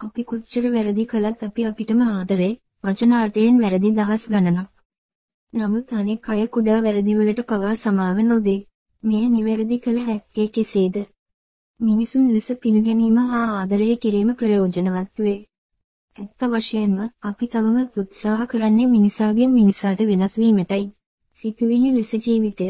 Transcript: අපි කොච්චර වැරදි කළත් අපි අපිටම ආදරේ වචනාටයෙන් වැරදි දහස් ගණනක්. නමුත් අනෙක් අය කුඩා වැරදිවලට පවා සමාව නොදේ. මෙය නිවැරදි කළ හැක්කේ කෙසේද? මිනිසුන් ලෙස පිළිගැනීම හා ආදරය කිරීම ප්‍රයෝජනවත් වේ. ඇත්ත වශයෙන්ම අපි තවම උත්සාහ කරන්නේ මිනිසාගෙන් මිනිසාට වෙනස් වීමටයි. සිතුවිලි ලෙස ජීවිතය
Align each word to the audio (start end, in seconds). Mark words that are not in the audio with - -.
අපි 0.00 0.22
කොච්චර 0.24 0.64
වැරදි 0.70 1.04
කළත් 1.06 1.40
අපි 1.42 1.62
අපිටම 1.64 2.00
ආදරේ 2.04 2.52
වචනාටයෙන් 2.84 3.56
වැරදි 3.60 3.90
දහස් 3.92 4.24
ගණනක්. 4.28 4.68
නමුත් 5.52 5.92
අනෙක් 5.92 6.28
අය 6.28 6.42
කුඩා 6.48 6.78
වැරදිවලට 6.82 7.40
පවා 7.42 7.74
සමාව 7.76 8.18
නොදේ. 8.22 8.66
මෙය 9.02 9.24
නිවැරදි 9.28 9.76
කළ 9.78 9.98
හැක්කේ 10.00 10.48
කෙසේද? 10.48 10.96
මිනිසුන් 11.80 12.24
ලෙස 12.28 12.48
පිළිගැනීම 12.62 13.18
හා 13.24 13.46
ආදරය 13.52 13.96
කිරීම 13.96 14.30
ප්‍රයෝජනවත් 14.34 15.16
වේ. 15.18 15.38
ඇත්ත 16.16 16.40
වශයෙන්ම 16.44 16.96
අපි 17.22 17.46
තවම 17.46 17.78
උත්සාහ 17.96 18.40
කරන්නේ 18.46 18.88
මිනිසාගෙන් 18.88 19.50
මිනිසාට 19.52 20.00
වෙනස් 20.02 20.34
වීමටයි. 20.36 20.84
සිතුවිලි 21.38 21.90
ලෙස 21.92 22.10
ජීවිතය 22.16 22.68